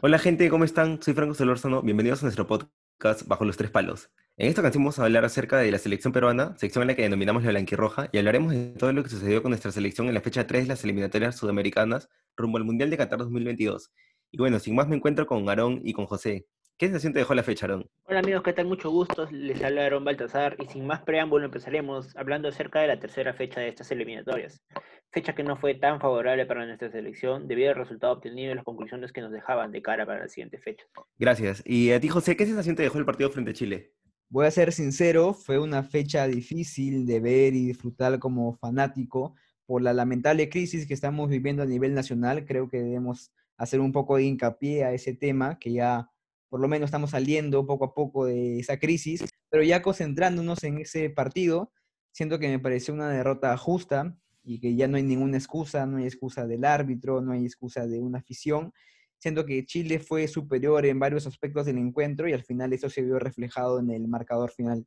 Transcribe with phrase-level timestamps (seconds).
[0.00, 1.02] Hola gente, ¿cómo están?
[1.02, 4.10] Soy Franco Solórzano, bienvenidos a nuestro podcast Bajo los Tres Palos.
[4.36, 7.02] En esta ocasión vamos a hablar acerca de la selección peruana, sección en la que
[7.02, 10.20] denominamos la blanquirroja, y hablaremos de todo lo que sucedió con nuestra selección en la
[10.20, 13.90] fecha 3 de las eliminatorias sudamericanas rumbo al Mundial de Qatar 2022.
[14.30, 16.46] Y bueno, sin más me encuentro con Aarón y con José.
[16.78, 17.90] ¿Qué sensación te dejó la fecha, Aarón?
[18.04, 18.66] Hola amigos, ¿qué tal?
[18.66, 19.26] Mucho gusto.
[19.32, 23.60] Les habla Aarón Baltazar y sin más preámbulo empezaremos hablando acerca de la tercera fecha
[23.60, 24.62] de estas eliminatorias.
[25.10, 28.62] Fecha que no fue tan favorable para nuestra selección debido al resultado obtenido y las
[28.62, 30.84] conclusiones que nos dejaban de cara para la siguiente fecha.
[31.18, 31.64] Gracias.
[31.66, 33.92] Y a ti, José, ¿qué sensación te dejó el partido frente a Chile?
[34.28, 39.34] Voy a ser sincero, fue una fecha difícil de ver y disfrutar como fanático
[39.66, 42.44] por la lamentable crisis que estamos viviendo a nivel nacional.
[42.44, 46.08] Creo que debemos hacer un poco de hincapié a ese tema que ya
[46.48, 50.78] por lo menos estamos saliendo poco a poco de esa crisis, pero ya concentrándonos en
[50.78, 51.72] ese partido,
[52.12, 55.98] siento que me pareció una derrota justa y que ya no hay ninguna excusa, no
[55.98, 58.72] hay excusa del árbitro, no hay excusa de una afición.
[59.18, 63.02] Siento que Chile fue superior en varios aspectos del encuentro y al final eso se
[63.02, 64.86] vio reflejado en el marcador final.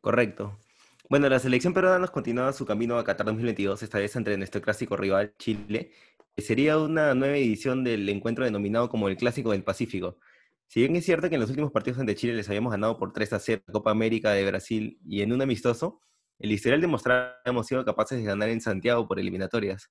[0.00, 0.58] Correcto.
[1.08, 4.62] Bueno, la selección peruana nos continúa su camino a Qatar 2022, esta vez entre nuestro
[4.62, 5.90] clásico rival Chile,
[6.36, 10.18] sería una nueva edición del encuentro denominado como el Clásico del Pacífico.
[10.70, 13.12] Si bien es cierto que en los últimos partidos ante Chile les habíamos ganado por
[13.12, 16.00] 3 a 0 la Copa América de Brasil y en un amistoso,
[16.38, 19.90] el historial demostraba que hemos sido capaces de ganar en Santiago por eliminatorias.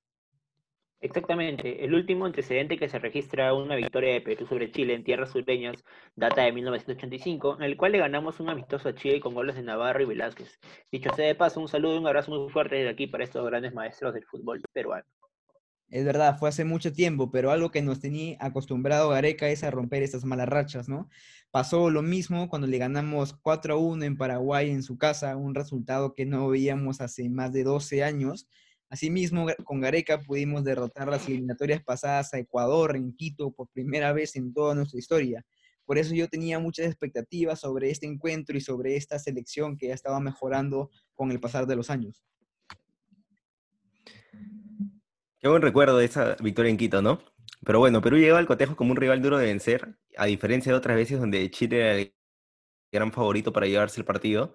[1.02, 1.84] Exactamente.
[1.84, 5.84] El último antecedente que se registra una victoria de Perú sobre Chile en tierras sureñas
[6.16, 9.64] data de 1985, en el cual le ganamos un amistoso a Chile con goles de
[9.64, 10.62] Navarro y Velázquez.
[10.90, 13.46] Dicho sea de paso, un saludo y un abrazo muy fuerte desde aquí para estos
[13.46, 15.04] grandes maestros del fútbol peruano.
[15.92, 19.72] Es verdad, fue hace mucho tiempo, pero algo que nos tenía acostumbrado Gareca es a
[19.72, 21.10] romper estas malas rachas, ¿no?
[21.50, 25.56] Pasó lo mismo cuando le ganamos 4 a 1 en Paraguay en su casa, un
[25.56, 28.48] resultado que no veíamos hace más de 12 años.
[28.88, 34.36] Asimismo, con Gareca pudimos derrotar las eliminatorias pasadas a Ecuador en Quito por primera vez
[34.36, 35.44] en toda nuestra historia.
[35.86, 39.96] Por eso yo tenía muchas expectativas sobre este encuentro y sobre esta selección que ya
[39.96, 42.24] estaba mejorando con el pasar de los años.
[45.42, 47.20] Qué buen recuerdo de esa victoria en Quito, ¿no?
[47.66, 50.78] Pero bueno, Perú llegó al cotejo como un rival duro de vencer, a diferencia de
[50.78, 52.14] otras veces donde Chile era el
[52.92, 54.54] gran favorito para llevarse el partido.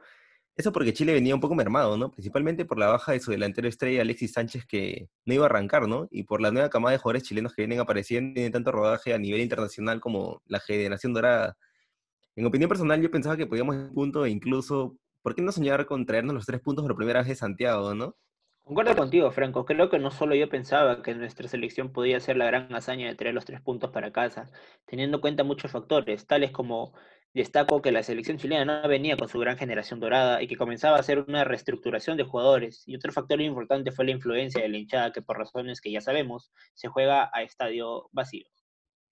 [0.56, 2.10] Eso porque Chile venía un poco mermado, ¿no?
[2.10, 5.88] Principalmente por la baja de su delantero estrella Alexis Sánchez que no iba a arrancar,
[5.88, 6.06] ¿no?
[6.10, 9.18] Y por la nueva camada de jugadores chilenos que vienen apareciendo tienen tanto rodaje a
[9.18, 11.56] nivel internacional como la generación dorada.
[12.36, 15.52] En opinión personal, yo pensaba que podíamos ir un punto e incluso, ¿por qué no
[15.52, 18.16] soñar con traernos los tres puntos por primera vez de Santiago, ¿no?
[18.64, 19.66] Concuerdo contigo, Franco.
[19.66, 23.14] Creo que no solo yo pensaba que nuestra selección podía hacer la gran hazaña de
[23.14, 24.50] traer los tres puntos para casa,
[24.86, 26.94] teniendo en cuenta muchos factores, tales como
[27.34, 30.96] destaco que la selección chilena no venía con su gran generación dorada y que comenzaba
[30.96, 32.84] a hacer una reestructuración de jugadores.
[32.86, 36.00] Y otro factor importante fue la influencia de la hinchada, que por razones que ya
[36.00, 38.46] sabemos, se juega a estadio vacío.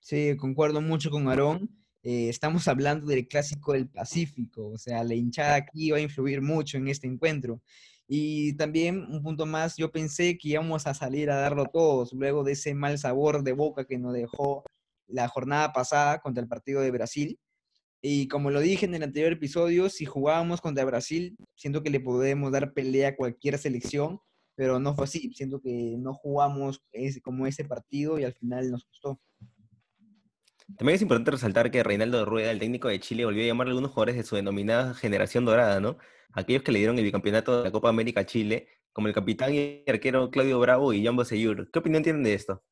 [0.00, 1.68] Sí, concuerdo mucho con Aarón.
[2.02, 6.40] Eh, estamos hablando del clásico del Pacífico, o sea, la hinchada aquí va a influir
[6.40, 7.60] mucho en este encuentro.
[8.08, 12.44] Y también un punto más, yo pensé que íbamos a salir a darlo todos luego
[12.44, 14.64] de ese mal sabor de boca que nos dejó
[15.06, 17.38] la jornada pasada contra el partido de Brasil.
[18.02, 22.00] Y como lo dije en el anterior episodio, si jugábamos contra Brasil, siento que le
[22.00, 24.18] podemos dar pelea a cualquier selección,
[24.56, 25.32] pero no fue así.
[25.34, 26.82] Siento que no jugamos
[27.22, 29.20] como ese partido y al final nos costó.
[30.76, 33.70] También es importante resaltar que Reinaldo Rueda, el técnico de Chile, volvió a llamar a
[33.70, 35.98] algunos jugadores de su denominada generación dorada, ¿no?
[36.32, 39.84] Aquellos que le dieron el bicampeonato de la Copa América Chile, como el capitán y
[39.86, 41.70] arquero Claudio Bravo y Jambo Seyur.
[41.70, 42.62] ¿Qué opinión tienen de esto?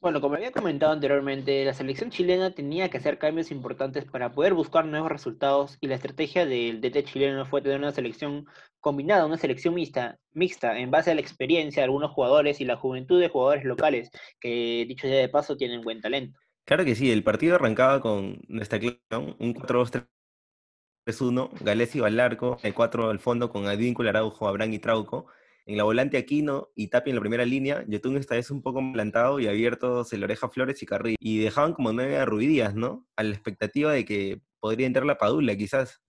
[0.00, 4.52] Bueno, como había comentado anteriormente, la selección chilena tenía que hacer cambios importantes para poder
[4.52, 8.44] buscar nuevos resultados y la estrategia del DT chileno fue tener una selección
[8.80, 12.76] combinada, una selección mixta, mixta en base a la experiencia de algunos jugadores y la
[12.76, 14.10] juventud de jugadores locales,
[14.40, 16.38] que dicho ya de paso tienen buen talento.
[16.66, 22.72] Claro que sí, el partido arrancaba con nuestra un 4-2-3-1, Galés iba al arco, el
[22.72, 25.26] 4 al fondo con Advíncula, Araujo, Abrán y Trauco.
[25.66, 28.80] En la volante Aquino y Tapia en la primera línea, Yotun esta vez un poco
[28.92, 31.16] plantado y abierto se le oreja Flores y Carrillo.
[31.20, 33.06] Y dejaban como nueve a Ruidías, ¿no?
[33.16, 36.02] A la expectativa de que podría entrar la Padula, quizás.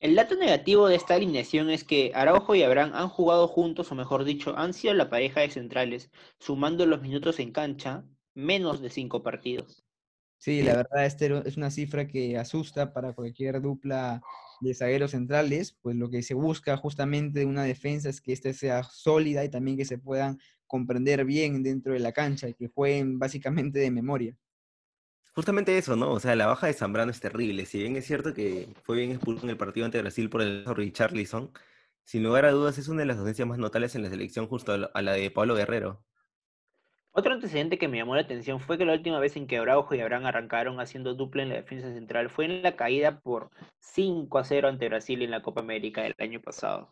[0.00, 3.94] El dato negativo de esta alineación es que Araujo y Abraham han jugado juntos, o
[3.94, 8.04] mejor dicho, han sido la pareja de centrales, sumando los minutos en cancha,
[8.36, 9.82] menos de cinco partidos.
[10.38, 14.20] Sí, la verdad, este es una cifra que asusta para cualquier dupla
[14.60, 18.52] de zagueros centrales, pues lo que se busca justamente de una defensa es que ésta
[18.52, 22.68] sea sólida y también que se puedan comprender bien dentro de la cancha y que
[22.68, 24.36] jueguen básicamente de memoria.
[25.34, 26.12] Justamente eso, ¿no?
[26.12, 27.66] O sea, la baja de Zambrano es terrible.
[27.66, 30.64] Si bien es cierto que fue bien expulsado en el partido ante Brasil por el
[30.64, 31.52] Richarlison,
[32.04, 34.72] sin lugar a dudas es una de las ausencias más notables en la selección justo
[34.72, 36.05] a la de Pablo Guerrero.
[37.18, 39.94] Otro antecedente que me llamó la atención fue que la última vez en que Araujo
[39.94, 43.48] y Abraham arrancaron haciendo dupla en la defensa central fue en la caída por
[43.80, 46.90] 5 a 0 ante Brasil en la Copa América del año pasado.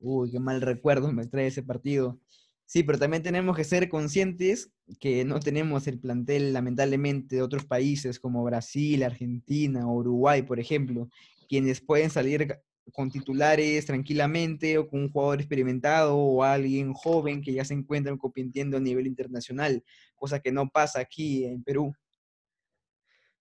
[0.00, 2.18] Uy, qué mal recuerdo me trae ese partido.
[2.64, 7.66] Sí, pero también tenemos que ser conscientes que no tenemos el plantel, lamentablemente, de otros
[7.66, 11.10] países como Brasil, Argentina Uruguay, por ejemplo,
[11.46, 12.58] quienes pueden salir
[12.92, 18.18] con titulares tranquilamente o con un jugador experimentado o alguien joven que ya se encuentran
[18.18, 21.92] compitiendo a nivel internacional, cosa que no pasa aquí en Perú.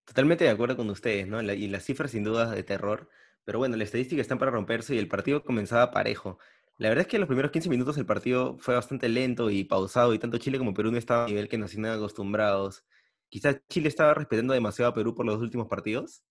[0.06, 1.42] Totalmente de acuerdo con ustedes, ¿no?
[1.42, 3.10] y las cifras sin duda de terror,
[3.44, 6.38] pero bueno, las estadísticas están para romperse y el partido comenzaba parejo.
[6.78, 9.64] La verdad es que en los primeros 15 minutos el partido fue bastante lento y
[9.64, 12.86] pausado y tanto Chile como Perú no estaban a nivel que nos tienen acostumbrados.
[13.30, 16.24] Quizás Chile estaba respetando demasiado a Perú por los últimos partidos.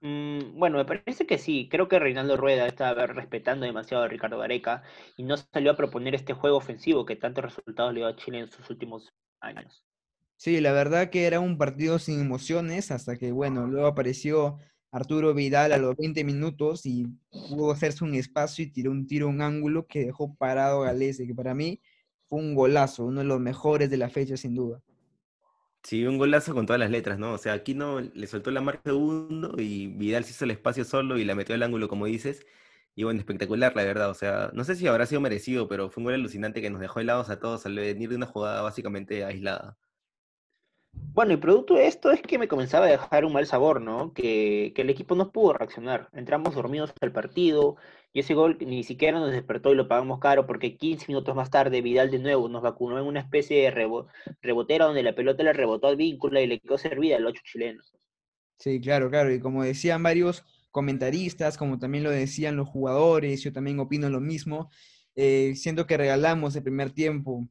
[0.00, 1.68] Mm, bueno, me parece que sí.
[1.70, 4.82] Creo que Reinaldo Rueda estaba respetando demasiado a Ricardo Gareca
[5.16, 8.38] y no salió a proponer este juego ofensivo que tantos resultados le dio a Chile
[8.40, 9.84] en sus últimos años.
[10.36, 14.58] Sí, la verdad que era un partido sin emociones hasta que, bueno, luego apareció
[14.92, 17.06] Arturo Vidal a los 20 minutos y
[17.46, 21.26] pudo hacerse un espacio y tiró un tiro, un ángulo que dejó parado a Galese,
[21.26, 21.80] que para mí
[22.28, 24.80] fue un golazo, uno de los mejores de la fecha sin duda.
[25.82, 27.32] Sí, un golazo con todas las letras, ¿no?
[27.32, 30.84] O sea, aquí no le soltó la marca segundo y Vidal se hizo el espacio
[30.84, 32.44] solo y la metió al ángulo, como dices.
[32.94, 34.10] Y bueno, espectacular, la verdad.
[34.10, 36.80] O sea, no sé si habrá sido merecido, pero fue un gol alucinante que nos
[36.80, 39.78] dejó helados a todos al venir de una jugada básicamente aislada.
[40.92, 44.12] Bueno, y producto de esto es que me comenzaba a dejar un mal sabor, ¿no?
[44.12, 46.08] Que, que el equipo no pudo reaccionar.
[46.12, 47.76] Entramos dormidos al partido
[48.12, 51.50] y ese gol ni siquiera nos despertó y lo pagamos caro porque 15 minutos más
[51.50, 53.70] tarde Vidal de nuevo nos vacunó en una especie de
[54.40, 57.82] rebotera donde la pelota le rebotó al vínculo y le quedó servida al ocho chileno.
[58.58, 59.32] Sí, claro, claro.
[59.32, 64.20] Y como decían varios comentaristas, como también lo decían los jugadores, yo también opino lo
[64.20, 64.70] mismo.
[65.14, 67.48] Eh, siento que regalamos el primer tiempo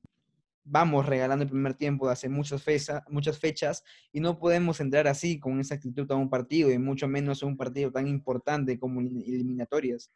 [0.70, 2.64] vamos regalando el primer tiempo de hace muchas,
[3.10, 7.08] muchas fechas y no podemos entrar así con esa actitud a un partido y mucho
[7.08, 10.12] menos a un partido tan importante como eliminatorias.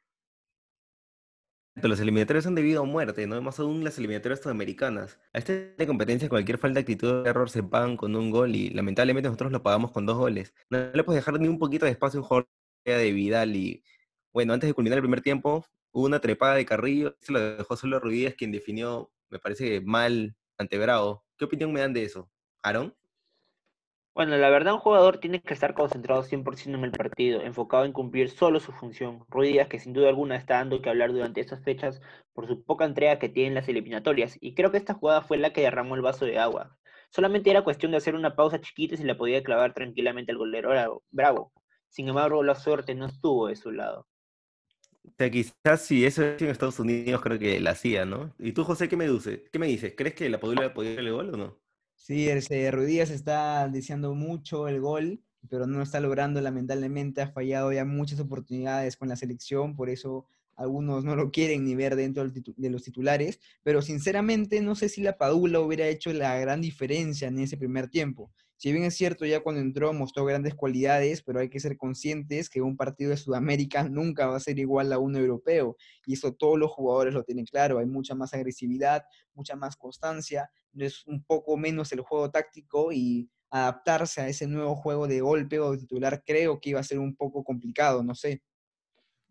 [1.76, 3.42] Los eliminatorios son debido a muerte, ¿no?
[3.42, 5.20] Más aún las eliminatorias sudamericanas.
[5.34, 5.54] A esta
[5.88, 9.52] competencia cualquier falta de actitud de error se pagan con un gol y lamentablemente nosotros
[9.52, 10.54] lo pagamos con dos goles.
[10.70, 12.50] No le puedes dejar ni un poquito de espacio a un jugador
[12.86, 13.84] de Vidal y
[14.34, 17.76] bueno, antes de culminar el primer tiempo hubo una trepada de Carrillo, se lo dejó
[17.78, 21.26] solo Ruidías quien definió, me parece mal ante Bravo.
[21.38, 22.30] ¿Qué opinión me dan de eso?
[22.64, 22.94] ¿Aaron?
[24.14, 27.94] Bueno, la verdad, un jugador tiene que estar concentrado 100% en el partido, enfocado en
[27.94, 29.24] cumplir solo su función.
[29.30, 32.02] Ruiz que sin duda alguna está dando que hablar durante estas fechas
[32.34, 35.38] por su poca entrega que tiene en las eliminatorias, y creo que esta jugada fue
[35.38, 36.78] la que derramó el vaso de agua.
[37.10, 40.38] Solamente era cuestión de hacer una pausa chiquita y se la podía clavar tranquilamente al
[40.38, 41.54] golero Bravo.
[41.88, 44.08] Sin embargo, la suerte no estuvo de su lado.
[45.04, 48.34] O sea, quizás si eso es en Estados Unidos, creo que la hacía, ¿no?
[48.40, 49.42] ¿Y tú, José, qué me dices?
[49.52, 49.94] ¿Qué me dices?
[49.98, 51.62] ¿Crees que la Padula podía el gol o no?
[52.04, 57.22] Sí, ese Ruidías está deseando mucho el gol, pero no lo está logrando, lamentablemente.
[57.22, 60.26] Ha fallado ya muchas oportunidades con la selección, por eso
[60.56, 65.02] algunos no lo quieren ni ver dentro de los titulares, pero sinceramente no sé si
[65.02, 68.32] la Padula hubiera hecho la gran diferencia en ese primer tiempo.
[68.62, 72.48] Si bien es cierto, ya cuando entró mostró grandes cualidades, pero hay que ser conscientes
[72.48, 75.78] que un partido de Sudamérica nunca va a ser igual a uno europeo.
[76.06, 77.80] Y eso todos los jugadores lo tienen claro.
[77.80, 79.02] Hay mucha más agresividad,
[79.34, 84.76] mucha más constancia, es un poco menos el juego táctico y adaptarse a ese nuevo
[84.76, 88.14] juego de golpe o de titular creo que iba a ser un poco complicado, no
[88.14, 88.44] sé.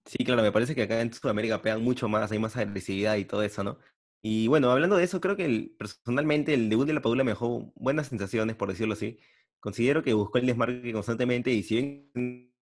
[0.07, 3.27] Sí, claro, me parece que acá en Sudamérica pegan mucho más, hay más agresividad y
[3.27, 3.79] todo eso, ¿no?
[4.23, 7.73] Y bueno, hablando de eso, creo que personalmente el debut de la Padula me dejó
[7.75, 9.19] buenas sensaciones, por decirlo así.
[9.61, 12.53] Considero que buscó el desmarque constantemente y si bien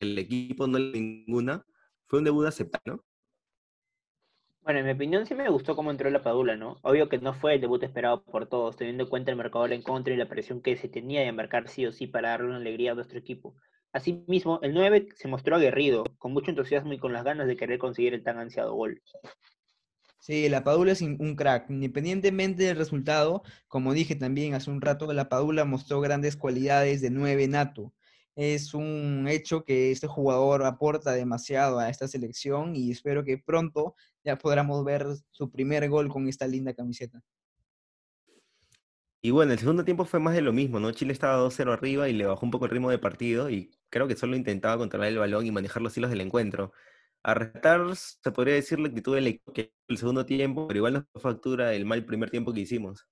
[0.00, 1.66] el equipo no le ninguna,
[2.06, 3.04] fue un debut aceptable, ¿no?
[4.62, 6.76] Bueno, en mi opinión sí me gustó cómo entró la Padula, ¿no?
[6.82, 9.82] Obvio que no fue el debut esperado por todos, teniendo en cuenta el marcador en
[9.82, 12.58] contra y la presión que se tenía de embarcar sí o sí para darle una
[12.58, 13.56] alegría a nuestro equipo.
[13.92, 17.78] Asimismo, el 9 se mostró aguerrido, con mucho entusiasmo y con las ganas de querer
[17.78, 19.02] conseguir el tan ansiado gol.
[20.22, 21.68] Sí, la Padula es un crack.
[21.68, 27.10] Independientemente del resultado, como dije también hace un rato, la Padula mostró grandes cualidades de
[27.10, 27.92] nueve nato.
[28.36, 33.96] Es un hecho que este jugador aporta demasiado a esta selección y espero que pronto
[34.22, 37.20] ya podamos ver su primer gol con esta linda camiseta.
[39.22, 40.92] Y bueno, el segundo tiempo fue más de lo mismo, ¿no?
[40.92, 44.06] Chile estaba 2-0 arriba y le bajó un poco el ritmo de partido y creo
[44.06, 46.72] que solo intentaba controlar el balón y manejar los hilos del encuentro
[47.22, 50.92] a restar, se podría decir la actitud del equipo que el segundo tiempo, pero igual
[50.94, 53.06] nos factura el mal primer tiempo que hicimos.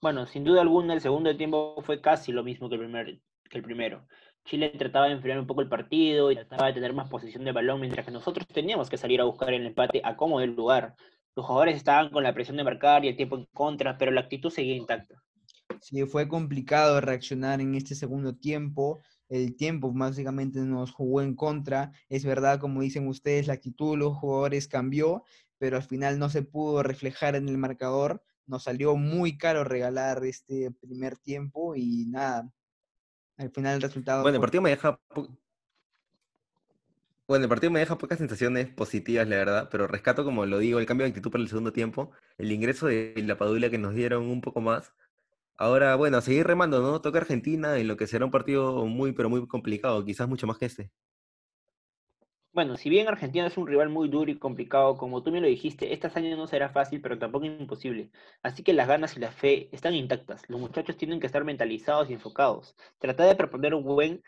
[0.00, 3.58] Bueno, sin duda alguna, el segundo tiempo fue casi lo mismo que el, primer, que
[3.58, 4.06] el primero.
[4.44, 7.52] Chile trataba de enfriar un poco el partido y trataba de tener más posición de
[7.52, 10.94] balón, mientras que nosotros teníamos que salir a buscar el empate a como del lugar.
[11.36, 14.22] Los jugadores estaban con la presión de marcar y el tiempo en contra, pero la
[14.22, 15.22] actitud seguía intacta.
[15.80, 19.00] Sí, fue complicado reaccionar en este segundo tiempo.
[19.30, 21.92] El tiempo básicamente nos jugó en contra.
[22.08, 25.24] Es verdad, como dicen ustedes, la actitud de los jugadores cambió,
[25.56, 28.24] pero al final no se pudo reflejar en el marcador.
[28.46, 32.50] Nos salió muy caro regalar este primer tiempo y nada.
[33.36, 34.22] Al final el resultado.
[34.22, 34.98] Bueno, el partido me deja.
[37.28, 40.80] Bueno, el partido me deja pocas sensaciones positivas, la verdad, pero rescato, como lo digo,
[40.80, 43.94] el cambio de actitud para el segundo tiempo, el ingreso de la Padula que nos
[43.94, 44.92] dieron un poco más.
[45.60, 47.02] Ahora, bueno, a seguir remando, ¿no?
[47.02, 50.56] Toca Argentina en lo que será un partido muy, pero muy complicado, quizás mucho más
[50.56, 50.90] que este.
[52.52, 55.46] Bueno, si bien Argentina es un rival muy duro y complicado, como tú me lo
[55.46, 58.10] dijiste, esta hazaña no será fácil, pero tampoco imposible.
[58.42, 60.48] Así que las ganas y la fe están intactas.
[60.48, 62.74] Los muchachos tienen que estar mentalizados y enfocados.
[62.98, 64.22] Tratar de proponer un buen,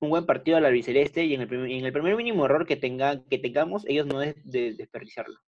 [0.00, 2.76] un buen partido al albiceleste y en el, primer, en el primer mínimo error que,
[2.76, 5.40] tenga, que tengamos, ellos no es de desperdiciarlo.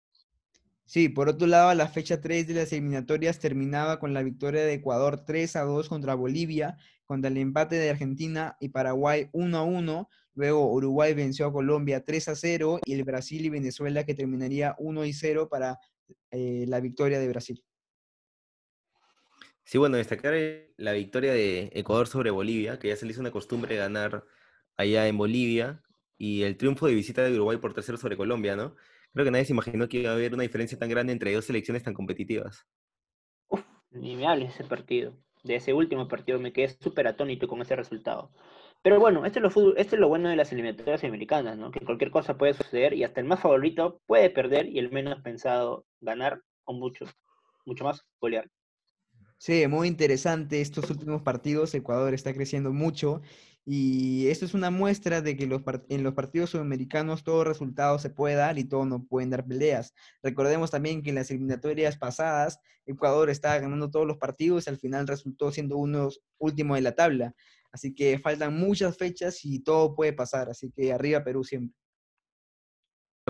[0.87, 4.75] Sí, por otro lado, la fecha 3 de las eliminatorias terminaba con la victoria de
[4.75, 9.65] Ecuador 3 a 2 contra Bolivia, contra el empate de Argentina y Paraguay 1 a
[9.65, 10.09] 1.
[10.35, 14.77] Luego Uruguay venció a Colombia 3 a 0 y el Brasil y Venezuela que terminaría
[14.79, 15.81] 1 y 0 para
[16.31, 17.65] eh, la victoria de Brasil.
[19.65, 23.21] Sí, bueno, destacar eh, la victoria de Ecuador sobre Bolivia, que ya se le hizo
[23.21, 24.25] una costumbre ganar
[24.77, 25.83] allá en Bolivia,
[26.17, 28.77] y el triunfo de visita de Uruguay por tercero sobre Colombia, ¿no?
[29.17, 31.47] Creo que nadie se imaginó que iba a haber una diferencia tan grande entre dos
[31.47, 32.67] selecciones tan competitivas.
[33.49, 37.49] Uf, ni me hables de ese partido, de ese último partido, me quedé súper atónito
[37.49, 38.31] con ese resultado.
[38.83, 41.71] Pero bueno, esto es, lo esto es lo bueno de las eliminatorias americanas, ¿no?
[41.71, 45.23] Que cualquier cosa puede suceder y hasta el más favorito puede perder y el menos
[45.23, 47.07] pensado ganar o mucho,
[47.65, 48.51] mucho más golear.
[49.39, 51.75] Sí, muy interesante estos últimos partidos.
[51.75, 53.21] Ecuador está creciendo mucho
[53.65, 58.35] y esto es una muestra de que en los partidos sudamericanos todo resultado se puede
[58.37, 59.95] dar y todo no pueden dar peleas.
[60.23, 64.79] Recordemos también que en las eliminatorias pasadas Ecuador estaba ganando todos los partidos y al
[64.79, 67.35] final resultó siendo uno último de la tabla.
[67.73, 70.49] Así que faltan muchas fechas y todo puede pasar.
[70.49, 71.86] Así que arriba Perú siempre.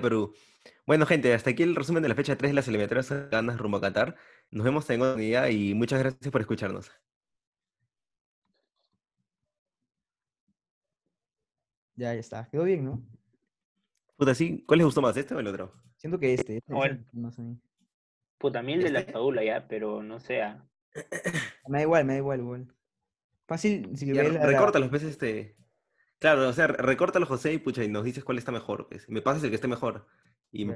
[0.02, 0.34] Perú.
[0.86, 3.78] Bueno, gente, hasta aquí el resumen de la fecha 3 de las eliminatorias ganas rumbo
[3.78, 4.16] a Qatar.
[4.50, 6.90] Nos vemos en otra unidad y muchas gracias por escucharnos.
[11.94, 12.48] Ya, ya está.
[12.50, 13.02] Quedó bien, ¿no?
[14.16, 15.72] Puta, sí, ¿cuál les gustó más, este o el otro?
[15.96, 16.58] Siento que este.
[16.58, 16.94] este Bueno.
[16.96, 17.58] me gustó más a mí.
[18.38, 19.12] Puta, mil de la ¿Este?
[19.12, 20.62] Padula ya, pero no sea.
[21.68, 22.74] Me da igual, me da igual, igual.
[23.46, 25.56] Fácil, si Ya, la- la- recórtalos, pues, este...
[26.18, 29.08] Claro, o sea, recórtalos, José, y pucha, y nos dices cuál está mejor, pues.
[29.08, 30.06] Me pasas el que esté mejor.